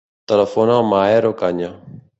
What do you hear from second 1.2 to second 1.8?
Ocaña.